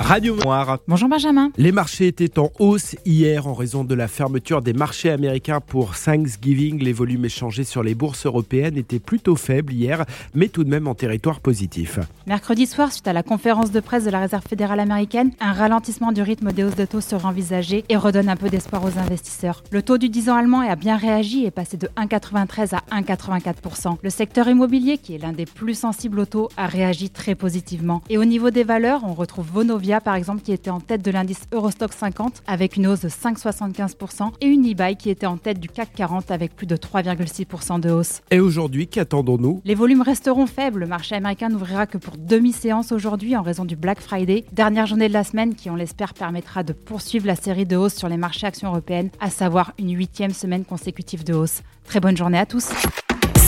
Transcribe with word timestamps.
Radio 0.00 0.34
Noir. 0.34 0.78
Bonjour 0.88 1.10
Benjamin. 1.10 1.50
Les 1.58 1.72
marchés 1.72 2.06
étaient 2.06 2.38
en 2.38 2.50
hausse 2.58 2.96
hier 3.04 3.46
en 3.46 3.52
raison 3.52 3.84
de 3.84 3.94
la 3.94 4.08
fermeture 4.08 4.62
des 4.62 4.72
marchés 4.72 5.10
américains 5.10 5.60
pour 5.60 5.94
Thanksgiving. 5.94 6.82
Les 6.82 6.94
volumes 6.94 7.26
échangés 7.26 7.64
sur 7.64 7.82
les 7.82 7.94
bourses 7.94 8.24
européennes 8.24 8.78
étaient 8.78 8.98
plutôt 8.98 9.36
faibles 9.36 9.74
hier, 9.74 10.06
mais 10.34 10.48
tout 10.48 10.64
de 10.64 10.70
même 10.70 10.88
en 10.88 10.94
territoire 10.94 11.40
positif. 11.40 11.98
Mercredi 12.26 12.66
soir, 12.66 12.92
suite 12.92 13.08
à 13.08 13.12
la 13.12 13.22
conférence 13.22 13.72
de 13.72 13.80
presse 13.80 14.04
de 14.04 14.10
la 14.10 14.20
Réserve 14.20 14.42
fédérale 14.48 14.80
américaine, 14.80 15.32
un 15.38 15.52
ralentissement 15.52 16.12
du 16.12 16.22
rythme 16.22 16.50
des 16.52 16.64
hausses 16.64 16.76
de 16.76 16.86
taux 16.86 17.02
sera 17.02 17.28
envisagé 17.28 17.84
et 17.90 17.96
redonne 17.96 18.30
un 18.30 18.36
peu 18.36 18.48
d'espoir 18.48 18.82
aux 18.82 18.98
investisseurs. 18.98 19.62
Le 19.70 19.82
taux 19.82 19.98
du 19.98 20.08
10 20.08 20.30
ans 20.30 20.36
allemand 20.36 20.60
a 20.60 20.76
bien 20.76 20.96
réagi 20.96 21.42
et 21.42 21.48
est 21.48 21.50
passé 21.50 21.76
de 21.76 21.88
1,93 21.98 22.74
à 22.74 23.00
1,84%. 23.00 23.98
Le 24.02 24.10
secteur 24.10 24.48
immobilier, 24.48 24.96
qui 24.96 25.14
est 25.14 25.18
l'un 25.18 25.32
des 25.32 25.46
plus 25.46 25.74
sensibles 25.74 26.20
au 26.20 26.26
taux, 26.26 26.48
a 26.56 26.66
réagi 26.66 27.10
très 27.10 27.34
positivement. 27.34 28.00
Et 28.08 28.16
au 28.16 28.24
niveau 28.24 28.50
des 28.50 28.64
valeurs, 28.64 29.02
on 29.04 29.12
retrouve 29.12 29.46
Vonovia 29.52 29.89
par 29.98 30.14
exemple, 30.14 30.42
qui 30.42 30.52
était 30.52 30.70
en 30.70 30.78
tête 30.78 31.02
de 31.02 31.10
l'indice 31.10 31.40
Eurostock 31.50 31.92
50 31.92 32.44
avec 32.46 32.76
une 32.76 32.86
hausse 32.86 33.00
de 33.00 33.08
5,75% 33.08 34.30
et 34.40 34.46
Unibail 34.46 34.96
qui 34.96 35.10
était 35.10 35.26
en 35.26 35.36
tête 35.36 35.58
du 35.58 35.68
CAC 35.68 35.88
40 35.96 36.30
avec 36.30 36.54
plus 36.54 36.66
de 36.66 36.76
3,6% 36.76 37.80
de 37.80 37.90
hausse. 37.90 38.20
Et 38.30 38.38
aujourd'hui, 38.38 38.86
qu'attendons-nous? 38.86 39.62
Les 39.64 39.74
volumes 39.74 40.02
resteront 40.02 40.46
faibles. 40.46 40.80
Le 40.80 40.86
marché 40.86 41.16
américain 41.16 41.48
n'ouvrira 41.48 41.86
que 41.86 41.98
pour 41.98 42.16
demi-séance 42.16 42.92
aujourd'hui 42.92 43.36
en 43.36 43.42
raison 43.42 43.64
du 43.64 43.74
Black 43.74 44.00
Friday, 44.00 44.44
dernière 44.52 44.86
journée 44.86 45.08
de 45.08 45.12
la 45.12 45.24
semaine 45.24 45.56
qui, 45.56 45.70
on 45.70 45.74
l'espère, 45.74 46.14
permettra 46.14 46.62
de 46.62 46.72
poursuivre 46.72 47.26
la 47.26 47.36
série 47.36 47.66
de 47.66 47.76
hausses 47.76 47.96
sur 47.96 48.08
les 48.08 48.16
marchés 48.16 48.46
actions 48.46 48.68
européennes, 48.68 49.10
à 49.18 49.30
savoir 49.30 49.72
une 49.78 49.96
huitième 49.96 50.32
semaine 50.32 50.64
consécutive 50.64 51.24
de 51.24 51.34
hausse. 51.34 51.62
Très 51.84 51.98
bonne 51.98 52.16
journée 52.16 52.38
à 52.38 52.46
tous. 52.46 52.68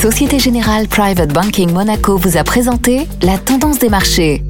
Société 0.00 0.40
Générale 0.40 0.88
Private 0.88 1.32
Banking 1.32 1.70
Monaco 1.70 2.16
vous 2.16 2.36
a 2.36 2.42
présenté 2.42 3.06
la 3.22 3.38
tendance 3.38 3.78
des 3.78 3.88
marchés. 3.88 4.42